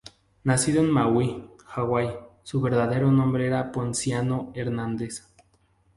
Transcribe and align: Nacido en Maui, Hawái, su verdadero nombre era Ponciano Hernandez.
Nacido 0.45 0.81
en 0.81 0.89
Maui, 0.89 1.47
Hawái, 1.67 2.09
su 2.41 2.59
verdadero 2.59 3.11
nombre 3.11 3.45
era 3.45 3.71
Ponciano 3.71 4.51
Hernandez. 4.55 5.31